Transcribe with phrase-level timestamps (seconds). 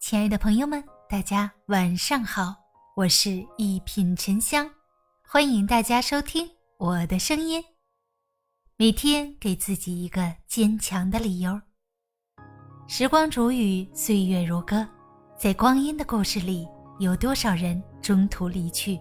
[0.00, 2.56] 亲爱的朋友们，大家晚上好，
[2.96, 4.68] 我是一品沉香，
[5.22, 6.48] 欢迎大家收听
[6.78, 7.62] 我的声音。
[8.78, 11.60] 每天给自己一个坚强的理由。
[12.88, 14.88] 时光煮雨，岁月如歌，
[15.36, 16.66] 在光阴的故事里，
[16.98, 18.98] 有多少人中途离去？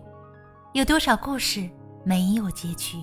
[0.74, 1.68] 有多少故事
[2.04, 2.98] 没有结局？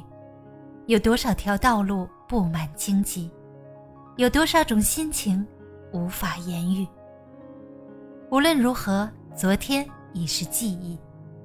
[0.87, 3.31] 有多少条道路布满荆棘？
[4.17, 5.45] 有多少种心情
[5.93, 6.87] 无法言喻？
[8.29, 10.99] 无论如何，昨天已是记忆，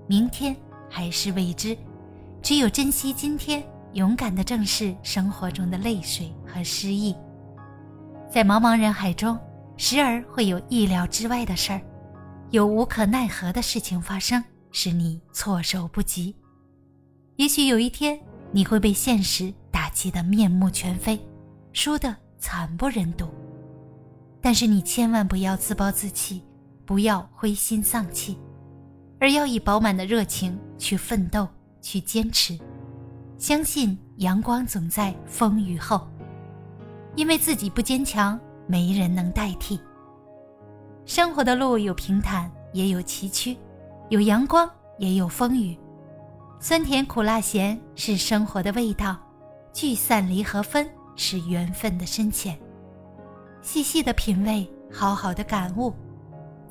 [0.07, 0.55] 明天
[0.89, 1.77] 还是未知。
[2.41, 3.63] 只有珍惜今天，
[3.93, 7.15] 勇敢地正视生活中的泪水和失意。
[8.27, 9.37] 在茫茫人海中，
[9.77, 11.81] 时而会有意料之外的事儿，
[12.49, 16.35] 有无可奈何的事情发生，使你措手不及。
[17.35, 18.19] 也许有一天，
[18.51, 21.19] 你会被现实打击得面目全非，
[21.73, 23.27] 输得惨不忍睹。
[24.41, 26.41] 但是你千万不要自暴自弃。
[26.91, 28.37] 不要灰心丧气，
[29.17, 31.47] 而要以饱满的热情去奋斗、
[31.79, 32.59] 去坚持，
[33.37, 36.05] 相信阳光总在风雨后。
[37.15, 39.79] 因为自己不坚强，没人能代替。
[41.05, 43.55] 生活的路有平坦，也有崎岖；
[44.09, 45.79] 有阳光，也有风雨。
[46.59, 49.15] 酸甜苦辣咸是生活的味道，
[49.71, 52.59] 聚散离合分是缘分的深浅。
[53.61, 55.93] 细细的品味，好好的感悟。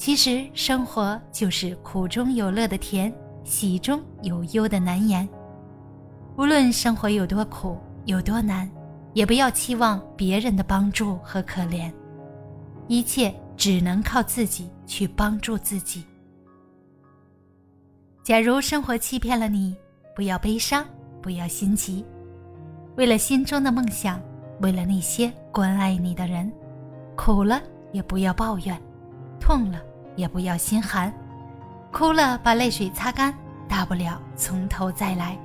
[0.01, 3.13] 其实生活就是苦中有乐的甜，
[3.45, 5.29] 喜中有忧的难言。
[6.39, 7.77] 无论生活有多苦
[8.07, 8.67] 有多难，
[9.13, 11.93] 也不要期望别人的帮助和可怜，
[12.89, 16.03] 一切只能靠自己去帮助自己。
[18.23, 19.77] 假如生活欺骗了你，
[20.17, 20.83] 不要悲伤，
[21.21, 22.03] 不要心急。
[22.97, 24.19] 为了心中的梦想，
[24.63, 26.51] 为了那些关爱你的人，
[27.19, 27.61] 苦了
[27.93, 28.81] 也不要抱怨，
[29.39, 29.79] 痛了。
[30.21, 31.13] 也不要心寒，
[31.91, 33.35] 哭了把泪水擦干，
[33.67, 35.37] 大不了从头再来。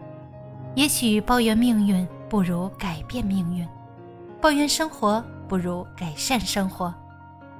[0.76, 3.66] 也许抱怨命运不如改变命运，
[4.42, 6.94] 抱怨生活不如改善生活。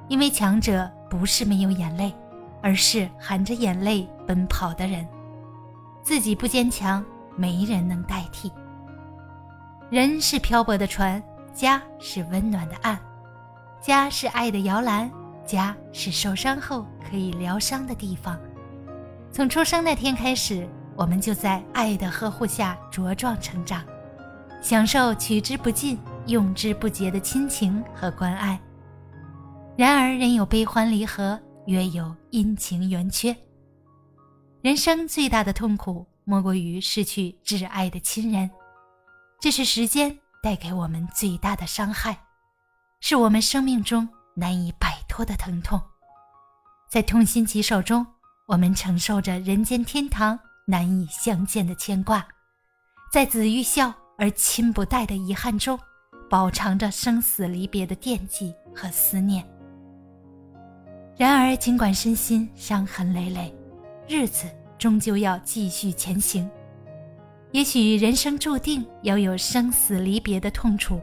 [0.10, 2.14] 因为强者不是没有眼泪，
[2.62, 5.08] 而是含着眼泪奔跑的人。
[6.04, 7.04] 自己不坚强，
[7.38, 8.52] 没人能代替。
[9.90, 13.00] 人是漂泊的船，家是温暖的岸，
[13.82, 15.10] 家是爱的摇篮。
[15.46, 18.40] 家是受伤后可以疗伤的地方。
[19.32, 23.84] 从出生那天开始，我们就在爱的呵护下茁壮成长，
[24.62, 28.60] 享受取之不尽、用之不竭的亲情和关爱。
[29.76, 33.36] 然而，人有悲欢离合，月有阴晴圆缺。
[34.62, 38.50] 人生最大的痛苦，莫过于失去挚爱的亲人。
[39.40, 42.18] 这是时间带给我们最大的伤害，
[43.02, 44.08] 是我们生命中。
[44.38, 45.82] 难以摆脱的疼痛，
[46.96, 48.08] 在痛心疾首中，
[48.46, 52.22] 我们承受着人间天堂难以相见的牵挂；
[53.12, 55.78] 在子欲孝而亲不待的遗憾中，
[56.30, 59.46] 饱尝着生死离别的惦记和思念。
[61.18, 63.54] 然而，尽管身心伤痕累累，
[64.08, 66.50] 日子终究要继续前行。
[67.52, 71.02] 也许人生注定要有生死离别的痛楚。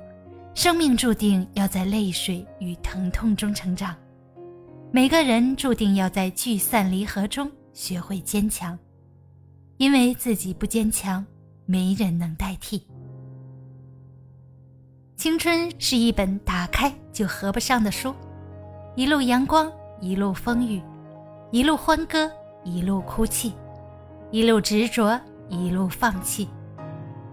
[0.55, 3.95] 生命注定要在泪水与疼痛中成长，
[4.95, 8.79] 每个人注定要在聚散离合中学会坚强，
[9.79, 11.25] 因为自己不坚强，
[11.65, 12.87] 没人能代替。
[15.17, 18.15] 青春是一本打开就合不上的书，
[18.95, 20.83] 一路阳光，一路风雨，
[21.51, 22.31] 一路欢歌，
[22.63, 23.55] 一路哭泣，
[24.31, 26.47] 一路执着，一路放弃。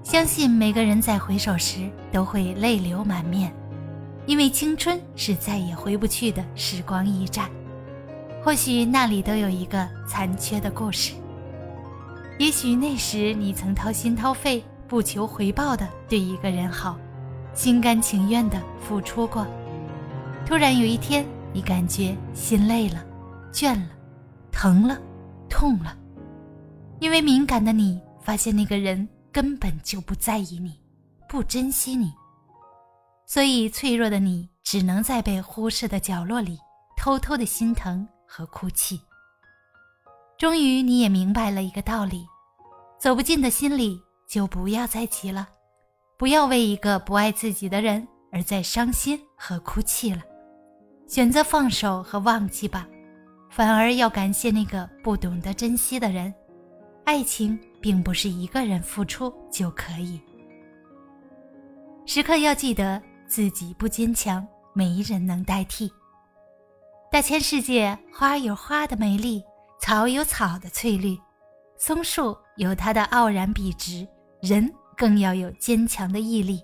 [0.02, 3.54] 相信每个人在回首时都会泪流满面，
[4.26, 7.50] 因为青春是再也回不去的时光驿站。
[8.44, 11.14] 或许那里都有一个残缺的故事。
[12.38, 16.98] 也许那时你曾掏心掏肺、不求回报的对一个人好，
[17.54, 19.46] 心甘情愿的付出过。
[20.46, 23.04] 突然有一天，你感觉心累了、
[23.52, 23.90] 倦了、
[24.52, 24.98] 疼了、
[25.50, 25.98] 痛了，
[27.00, 29.08] 因为敏感的你发现那个人。
[29.32, 30.80] 根本就不在意你，
[31.30, 32.12] 不珍惜你，
[33.32, 36.58] 所以脆弱的你只能在被忽视的角落里
[36.98, 39.00] 偷偷的心疼和哭泣。
[40.36, 42.26] 终于，你也明白了一个道理：
[43.00, 45.48] 走不进的心里就不要再急了，
[46.18, 50.24] 不要为一个不爱自己的人而再伤心和哭泣了，
[51.08, 52.88] 选择放手和忘记吧，
[53.52, 56.34] 反而要感谢那个不懂得珍惜的人。
[57.06, 57.58] 爱情。
[57.82, 60.20] 并不是一个人付出就可以。
[62.06, 65.90] 时刻要记得，自己不坚强，没人能代替。
[67.12, 69.44] 大千世界，花有花的美丽，
[69.80, 71.16] 草有草的翠绿，
[71.78, 74.06] 松树有它的傲然笔直，
[74.42, 76.64] 人更要有坚强的毅力，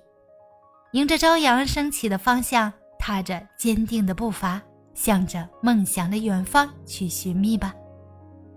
[0.94, 4.60] 迎着朝阳升起的方向，踏着坚定的步伐，
[4.96, 7.76] 向着梦想的远方去寻觅吧。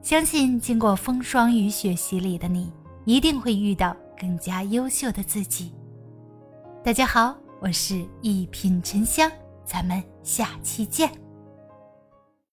[0.01, 2.73] 相信经过风霜雨雪洗礼的你，
[3.05, 5.75] 一定会遇到更加优秀的自己。
[6.83, 9.29] 大家好，我是一品沉香，
[9.65, 11.11] 咱们下期见。